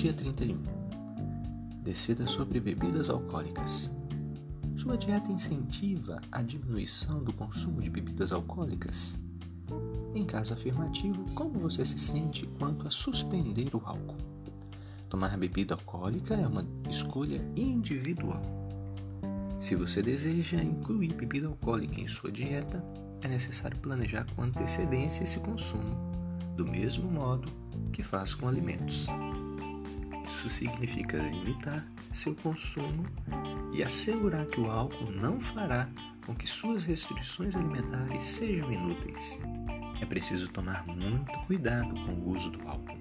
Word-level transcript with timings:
Dia 0.00 0.12
31. 0.12 0.62
Decida 1.82 2.24
sobre 2.24 2.60
bebidas 2.60 3.10
alcoólicas. 3.10 3.90
Sua 4.76 4.96
dieta 4.96 5.32
incentiva 5.32 6.20
a 6.30 6.40
diminuição 6.40 7.24
do 7.24 7.32
consumo 7.32 7.82
de 7.82 7.90
bebidas 7.90 8.30
alcoólicas? 8.30 9.18
Em 10.14 10.24
caso 10.24 10.54
afirmativo, 10.54 11.24
como 11.34 11.58
você 11.58 11.84
se 11.84 11.98
sente 11.98 12.46
quanto 12.60 12.86
a 12.86 12.90
suspender 12.90 13.74
o 13.74 13.82
álcool? 13.84 14.16
Tomar 15.08 15.36
bebida 15.36 15.74
alcoólica 15.74 16.34
é 16.34 16.46
uma 16.46 16.64
escolha 16.88 17.44
individual. 17.56 18.40
Se 19.58 19.74
você 19.74 20.00
deseja 20.00 20.62
incluir 20.62 21.12
bebida 21.12 21.48
alcoólica 21.48 22.00
em 22.00 22.06
sua 22.06 22.30
dieta, 22.30 22.84
é 23.20 23.26
necessário 23.26 23.76
planejar 23.78 24.24
com 24.36 24.42
antecedência 24.42 25.24
esse 25.24 25.40
consumo, 25.40 25.98
do 26.56 26.64
mesmo 26.64 27.10
modo 27.10 27.50
que 27.92 28.00
faz 28.00 28.32
com 28.32 28.46
alimentos. 28.46 29.08
Isso 30.28 30.46
significa 30.46 31.16
limitar 31.16 31.82
seu 32.12 32.34
consumo 32.34 33.06
e 33.72 33.82
assegurar 33.82 34.44
que 34.44 34.60
o 34.60 34.70
álcool 34.70 35.10
não 35.10 35.40
fará 35.40 35.88
com 36.26 36.34
que 36.34 36.46
suas 36.46 36.84
restrições 36.84 37.56
alimentares 37.56 38.24
sejam 38.24 38.70
inúteis. 38.70 39.38
É 40.02 40.04
preciso 40.04 40.48
tomar 40.48 40.86
muito 40.86 41.32
cuidado 41.46 41.94
com 42.04 42.12
o 42.12 42.36
uso 42.36 42.50
do 42.50 42.68
álcool. 42.68 42.98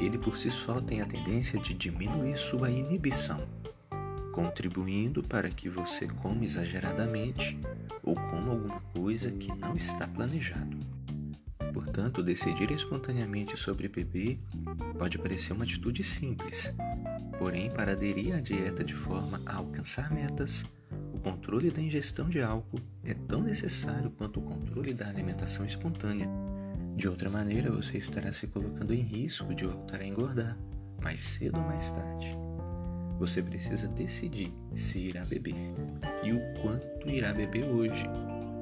Ele 0.00 0.16
por 0.18 0.36
si 0.36 0.52
só 0.52 0.80
tem 0.80 1.02
a 1.02 1.06
tendência 1.06 1.58
de 1.58 1.74
diminuir 1.74 2.38
sua 2.38 2.70
inibição, 2.70 3.40
contribuindo 4.32 5.24
para 5.24 5.50
que 5.50 5.68
você 5.68 6.06
coma 6.06 6.44
exageradamente 6.44 7.58
ou 8.04 8.14
coma 8.14 8.52
alguma 8.52 8.80
coisa 8.94 9.32
que 9.32 9.52
não 9.58 9.74
está 9.76 10.06
planejado. 10.06 10.78
Portanto, 11.72 12.22
decidir 12.22 12.70
espontaneamente 12.70 13.56
sobre 13.56 13.88
beber 13.88 14.38
pode 14.98 15.18
parecer 15.18 15.52
uma 15.52 15.64
atitude 15.64 16.04
simples, 16.04 16.74
porém, 17.38 17.70
para 17.70 17.92
aderir 17.92 18.34
à 18.34 18.40
dieta 18.40 18.84
de 18.84 18.94
forma 18.94 19.40
a 19.46 19.56
alcançar 19.56 20.12
metas, 20.12 20.64
o 21.12 21.18
controle 21.18 21.70
da 21.70 21.80
ingestão 21.80 22.28
de 22.28 22.40
álcool 22.40 22.80
é 23.04 23.14
tão 23.14 23.42
necessário 23.42 24.10
quanto 24.10 24.40
o 24.40 24.42
controle 24.42 24.94
da 24.94 25.08
alimentação 25.08 25.64
espontânea. 25.64 26.28
De 26.96 27.08
outra 27.08 27.30
maneira, 27.30 27.70
você 27.70 27.98
estará 27.98 28.32
se 28.32 28.46
colocando 28.46 28.92
em 28.92 29.00
risco 29.00 29.54
de 29.54 29.64
voltar 29.64 30.00
a 30.00 30.06
engordar, 30.06 30.58
mais 31.02 31.20
cedo 31.20 31.58
ou 31.58 31.64
mais 31.64 31.90
tarde. 31.90 32.36
Você 33.18 33.42
precisa 33.42 33.86
decidir 33.88 34.52
se 34.74 34.98
irá 34.98 35.24
beber 35.24 35.54
e 36.22 36.32
o 36.32 36.40
quanto 36.62 37.08
irá 37.08 37.32
beber 37.32 37.64
hoje, 37.64 38.04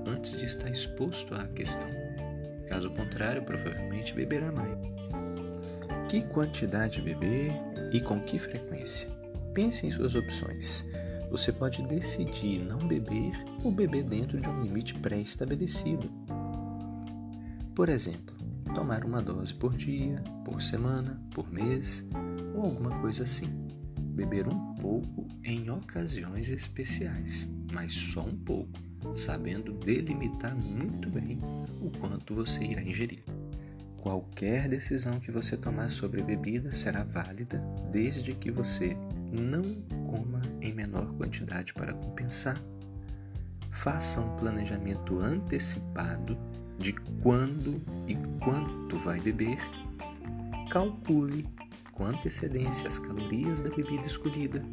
antes 0.06 0.36
de 0.36 0.44
estar 0.44 0.70
exposto 0.70 1.34
à 1.34 1.46
questão. 1.48 1.88
Caso 2.68 2.90
contrário, 2.90 3.42
provavelmente 3.42 4.14
beberá 4.14 4.50
mais. 4.50 4.97
Que 6.08 6.22
quantidade 6.22 7.02
beber 7.02 7.52
e 7.92 8.00
com 8.00 8.18
que 8.18 8.38
frequência? 8.38 9.06
Pense 9.52 9.86
em 9.86 9.90
suas 9.90 10.14
opções. 10.14 10.86
Você 11.30 11.52
pode 11.52 11.82
decidir 11.82 12.60
não 12.60 12.78
beber 12.78 13.32
ou 13.62 13.70
beber 13.70 14.04
dentro 14.04 14.40
de 14.40 14.48
um 14.48 14.62
limite 14.62 14.94
pré-estabelecido. 14.94 16.10
Por 17.74 17.90
exemplo, 17.90 18.34
tomar 18.74 19.04
uma 19.04 19.20
dose 19.20 19.52
por 19.52 19.76
dia, 19.76 20.16
por 20.46 20.62
semana, 20.62 21.20
por 21.34 21.52
mês 21.52 22.08
ou 22.54 22.62
alguma 22.62 22.98
coisa 23.02 23.24
assim. 23.24 23.68
Beber 23.98 24.48
um 24.48 24.74
pouco 24.76 25.28
em 25.44 25.68
ocasiões 25.68 26.48
especiais, 26.48 27.46
mas 27.70 27.92
só 27.92 28.22
um 28.22 28.34
pouco 28.34 28.72
sabendo 29.14 29.74
delimitar 29.74 30.56
muito 30.56 31.10
bem 31.10 31.38
o 31.82 31.90
quanto 31.98 32.34
você 32.34 32.64
irá 32.64 32.80
ingerir. 32.80 33.22
Qualquer 34.00 34.68
decisão 34.68 35.18
que 35.18 35.30
você 35.30 35.56
tomar 35.56 35.90
sobre 35.90 36.22
bebida 36.22 36.72
será 36.72 37.02
válida 37.02 37.62
desde 37.90 38.32
que 38.32 38.50
você 38.50 38.96
não 39.32 39.74
coma 40.06 40.40
em 40.60 40.72
menor 40.72 41.12
quantidade 41.14 41.74
para 41.74 41.92
compensar. 41.92 42.60
Faça 43.70 44.20
um 44.20 44.36
planejamento 44.36 45.18
antecipado 45.18 46.38
de 46.78 46.92
quando 47.22 47.82
e 48.06 48.14
quanto 48.42 48.98
vai 48.98 49.20
beber. 49.20 49.58
Calcule 50.70 51.46
com 51.92 52.04
antecedência 52.04 52.86
as 52.86 52.98
calorias 52.98 53.60
da 53.60 53.70
bebida 53.70 54.06
escolhida. 54.06 54.64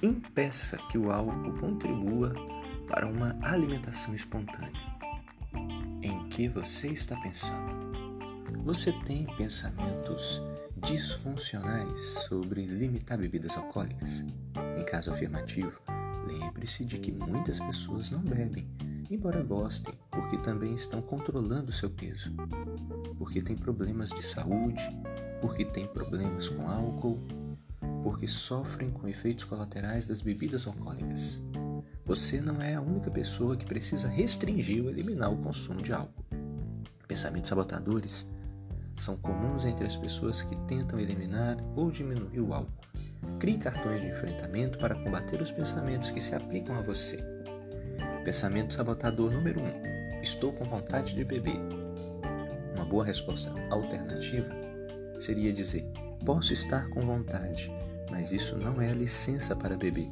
Impeça 0.00 0.78
que 0.90 0.96
o 0.96 1.10
álcool 1.10 1.58
contribua 1.58 2.32
para 2.86 3.06
uma 3.06 3.36
alimentação 3.42 4.14
espontânea. 4.14 4.98
Em 6.02 6.28
que 6.28 6.48
você 6.48 6.88
está 6.88 7.16
pensando? 7.16 7.87
Você 8.68 8.92
tem 8.92 9.24
pensamentos 9.38 10.42
disfuncionais 10.76 12.26
sobre 12.28 12.66
limitar 12.66 13.16
bebidas 13.16 13.56
alcoólicas? 13.56 14.22
Em 14.76 14.84
caso 14.84 15.10
afirmativo, 15.10 15.80
lembre-se 16.26 16.84
de 16.84 16.98
que 16.98 17.10
muitas 17.10 17.58
pessoas 17.60 18.10
não 18.10 18.20
bebem, 18.20 18.68
embora 19.10 19.42
gostem, 19.42 19.94
porque 20.10 20.36
também 20.36 20.74
estão 20.74 21.00
controlando 21.00 21.72
seu 21.72 21.88
peso, 21.88 22.30
porque 23.16 23.40
têm 23.40 23.56
problemas 23.56 24.10
de 24.10 24.22
saúde, 24.22 24.82
porque 25.40 25.64
têm 25.64 25.86
problemas 25.86 26.50
com 26.50 26.68
álcool, 26.68 27.18
porque 28.02 28.28
sofrem 28.28 28.90
com 28.90 29.08
efeitos 29.08 29.44
colaterais 29.44 30.06
das 30.06 30.20
bebidas 30.20 30.66
alcoólicas. 30.66 31.40
Você 32.04 32.38
não 32.38 32.60
é 32.60 32.74
a 32.74 32.82
única 32.82 33.10
pessoa 33.10 33.56
que 33.56 33.64
precisa 33.64 34.08
restringir 34.08 34.84
ou 34.84 34.90
eliminar 34.90 35.32
o 35.32 35.38
consumo 35.38 35.80
de 35.80 35.90
álcool. 35.90 36.22
Pensamentos 37.06 37.48
sabotadores 37.48 38.28
são 39.02 39.16
comuns 39.16 39.64
entre 39.64 39.86
as 39.86 39.96
pessoas 39.96 40.42
que 40.42 40.56
tentam 40.66 40.98
eliminar 40.98 41.56
ou 41.76 41.90
diminuir 41.90 42.40
o 42.40 42.52
álcool. 42.52 42.72
Crie 43.38 43.58
cartões 43.58 44.00
de 44.00 44.08
enfrentamento 44.08 44.78
para 44.78 44.94
combater 44.94 45.40
os 45.40 45.52
pensamentos 45.52 46.10
que 46.10 46.20
se 46.20 46.34
aplicam 46.34 46.76
a 46.76 46.82
você. 46.82 47.24
Pensamento 48.24 48.74
sabotador 48.74 49.30
número 49.30 49.60
1. 49.60 49.64
Um, 49.64 50.22
estou 50.22 50.52
com 50.52 50.64
vontade 50.64 51.14
de 51.14 51.24
beber. 51.24 51.60
Uma 52.74 52.84
boa 52.84 53.04
resposta 53.04 53.52
alternativa 53.70 54.50
seria 55.18 55.52
dizer: 55.52 55.90
Posso 56.24 56.52
estar 56.52 56.88
com 56.90 57.00
vontade, 57.00 57.72
mas 58.10 58.32
isso 58.32 58.56
não 58.56 58.80
é 58.80 58.92
licença 58.92 59.54
para 59.56 59.76
beber. 59.76 60.08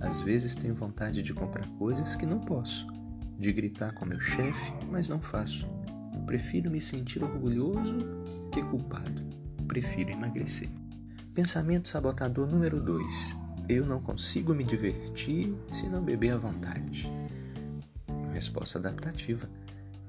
Às 0.00 0.20
vezes 0.20 0.54
tenho 0.54 0.74
vontade 0.74 1.22
de 1.22 1.32
comprar 1.32 1.66
coisas 1.78 2.14
que 2.14 2.26
não 2.26 2.40
posso, 2.40 2.86
de 3.38 3.52
gritar 3.52 3.92
com 3.94 4.04
meu 4.04 4.20
chefe, 4.20 4.72
mas 4.90 5.08
não 5.08 5.20
faço. 5.20 5.75
Prefiro 6.26 6.68
me 6.68 6.80
sentir 6.80 7.22
orgulhoso 7.22 7.98
que 8.52 8.60
culpado. 8.60 9.22
Prefiro 9.68 10.10
emagrecer. 10.10 10.68
Pensamento 11.32 11.88
sabotador 11.88 12.48
número 12.48 12.80
2. 12.80 13.36
Eu 13.68 13.86
não 13.86 14.00
consigo 14.00 14.52
me 14.52 14.64
divertir 14.64 15.54
se 15.70 15.88
não 15.88 16.02
beber 16.02 16.32
à 16.32 16.36
vontade. 16.36 17.08
Resposta 18.32 18.78
adaptativa. 18.78 19.48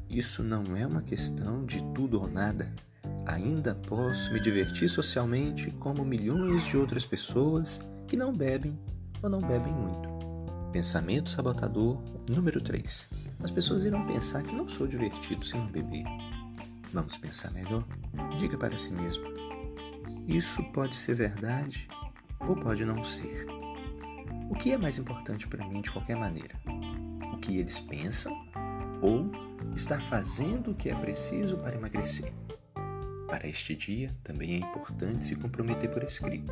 Isso 0.09 0.41
não 0.41 0.75
é 0.75 0.87
uma 0.87 1.03
questão 1.03 1.63
de 1.63 1.83
tudo 1.93 2.19
ou 2.19 2.27
nada. 2.27 2.67
Ainda 3.25 3.75
posso 3.75 4.33
me 4.33 4.39
divertir 4.39 4.89
socialmente 4.89 5.69
como 5.71 6.03
milhões 6.03 6.65
de 6.65 6.77
outras 6.77 7.05
pessoas 7.05 7.79
que 8.07 8.17
não 8.17 8.33
bebem 8.33 8.77
ou 9.21 9.29
não 9.29 9.39
bebem 9.39 9.73
muito. 9.73 10.09
Pensamento 10.71 11.29
sabotador 11.29 12.01
número 12.29 12.59
3. 12.59 13.26
As 13.43 13.51
pessoas 13.51 13.85
irão 13.85 14.05
pensar 14.05 14.43
que 14.43 14.55
não 14.55 14.67
sou 14.67 14.87
divertido 14.87 15.45
se 15.45 15.55
não 15.55 15.67
beber. 15.67 16.05
Vamos 16.91 17.17
pensar 17.17 17.51
melhor? 17.51 17.85
Diga 18.37 18.57
para 18.57 18.77
si 18.77 18.91
mesmo. 18.91 19.23
Isso 20.27 20.63
pode 20.71 20.95
ser 20.95 21.15
verdade 21.15 21.87
ou 22.39 22.55
pode 22.55 22.83
não 22.83 23.03
ser. 23.03 23.45
O 24.49 24.55
que 24.55 24.71
é 24.71 24.77
mais 24.77 24.97
importante 24.97 25.47
para 25.47 25.65
mim 25.67 25.81
de 25.81 25.91
qualquer 25.91 26.15
maneira? 26.15 26.55
O 27.33 27.37
que 27.37 27.57
eles 27.57 27.79
pensam 27.79 28.33
ou 29.01 29.31
estar 29.75 30.01
fazendo 30.01 30.71
o 30.71 30.75
que 30.75 30.89
é 30.89 30.95
preciso 30.95 31.57
para 31.57 31.75
emagrecer? 31.75 32.33
Para 33.27 33.47
este 33.47 33.75
dia, 33.75 34.15
também 34.23 34.55
é 34.55 34.57
importante 34.57 35.25
se 35.25 35.35
comprometer 35.35 35.91
por 35.91 36.01
escrito. 36.01 36.51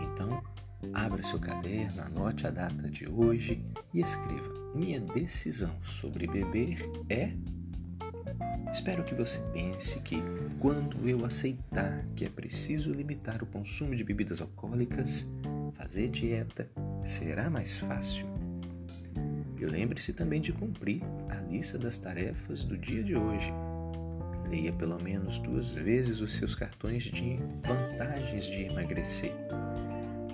Então, 0.00 0.42
Abra 0.94 1.24
seu 1.24 1.40
caderno, 1.40 2.02
anote 2.02 2.46
a 2.46 2.50
data 2.50 2.88
de 2.88 3.08
hoje 3.08 3.66
e 3.92 4.00
escreva: 4.00 4.54
Minha 4.76 5.00
decisão 5.00 5.76
sobre 5.82 6.28
beber 6.28 6.88
é. 7.10 7.32
Espero 8.72 9.02
que 9.02 9.14
você 9.14 9.40
pense 9.52 9.98
que, 10.00 10.22
quando 10.60 11.08
eu 11.08 11.24
aceitar 11.24 12.04
que 12.14 12.24
é 12.24 12.28
preciso 12.28 12.92
limitar 12.92 13.42
o 13.42 13.46
consumo 13.46 13.94
de 13.94 14.04
bebidas 14.04 14.40
alcoólicas, 14.40 15.28
fazer 15.72 16.08
dieta 16.08 16.70
será 17.02 17.50
mais 17.50 17.80
fácil. 17.80 18.28
E 19.60 19.64
lembre-se 19.64 20.12
também 20.12 20.40
de 20.40 20.52
cumprir 20.52 21.02
a 21.28 21.40
lista 21.40 21.76
das 21.76 21.98
tarefas 21.98 22.62
do 22.62 22.78
dia 22.78 23.02
de 23.02 23.16
hoje. 23.16 23.52
Leia 24.48 24.72
pelo 24.72 25.02
menos 25.02 25.38
duas 25.38 25.72
vezes 25.72 26.20
os 26.20 26.34
seus 26.34 26.54
cartões 26.54 27.04
de 27.04 27.36
vantagens 27.64 28.44
de 28.44 28.62
emagrecer 28.62 29.32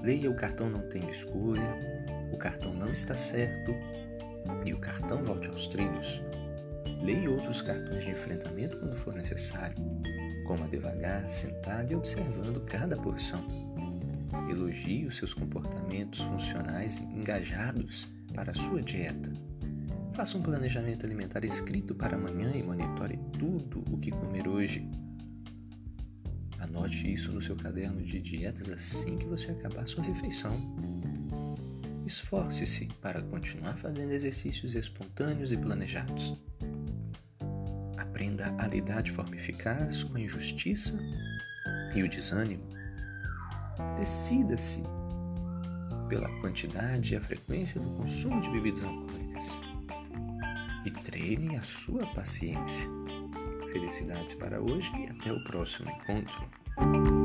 Leia 0.02 0.30
o 0.30 0.34
cartão 0.34 0.70
não 0.70 0.80
tem 0.88 1.10
escolha, 1.10 1.76
o 2.32 2.36
cartão 2.36 2.72
não 2.72 2.88
está 2.88 3.16
certo 3.16 3.74
e 4.64 4.72
o 4.72 4.78
cartão 4.78 5.22
volte 5.22 5.48
aos 5.48 5.66
trilhos. 5.66 6.22
Leia 7.02 7.30
outros 7.30 7.60
cartões 7.60 8.04
de 8.04 8.10
enfrentamento 8.10 8.78
quando 8.78 8.96
for 8.96 9.14
necessário. 9.14 9.76
Coma 10.46 10.66
devagar, 10.68 11.30
sentado 11.30 11.92
e 11.92 11.96
observando 11.96 12.64
cada 12.64 12.96
porção. 12.96 13.46
Elogie 14.50 15.06
os 15.06 15.16
seus 15.16 15.34
comportamentos 15.34 16.20
funcionais 16.22 16.98
engajados 16.98 18.08
para 18.34 18.52
a 18.52 18.54
sua 18.54 18.82
dieta. 18.82 19.30
Faça 20.12 20.36
um 20.36 20.42
planejamento 20.42 21.06
alimentar 21.06 21.44
escrito 21.44 21.94
para 21.94 22.16
amanhã 22.16 22.50
e 22.54 22.62
monitore 22.62 23.18
tudo 23.38 23.84
o 23.90 23.98
que 23.98 24.10
comer 24.10 24.48
hoje. 24.48 24.90
Anote 26.70 27.12
isso 27.12 27.32
no 27.32 27.42
seu 27.42 27.56
caderno 27.56 28.00
de 28.00 28.20
dietas 28.20 28.70
assim 28.70 29.18
que 29.18 29.26
você 29.26 29.50
acabar 29.50 29.86
sua 29.88 30.04
refeição. 30.04 30.56
Esforce-se 32.06 32.86
para 33.02 33.20
continuar 33.22 33.76
fazendo 33.76 34.12
exercícios 34.12 34.76
espontâneos 34.76 35.50
e 35.50 35.56
planejados. 35.56 36.36
Aprenda 37.96 38.54
a 38.56 38.68
lidar 38.68 39.02
de 39.02 39.10
forma 39.10 39.34
eficaz 39.34 40.04
com 40.04 40.16
a 40.16 40.20
injustiça 40.20 40.96
e 41.94 42.02
o 42.04 42.08
desânimo. 42.08 42.68
Decida-se 43.98 44.84
pela 46.08 46.28
quantidade 46.40 47.14
e 47.14 47.16
a 47.16 47.20
frequência 47.20 47.80
do 47.80 47.90
consumo 47.96 48.40
de 48.40 48.48
bebidas 48.50 48.82
alcoólicas 48.84 49.60
e 50.84 50.90
treine 50.90 51.56
a 51.56 51.62
sua 51.64 52.06
paciência. 52.14 52.88
Felicidades 53.72 54.34
para 54.34 54.60
hoje 54.60 54.90
e 54.96 55.10
até 55.10 55.32
o 55.32 55.42
próximo 55.44 55.90
encontro. 55.90 56.59
Thank 56.80 57.10
you. 57.10 57.19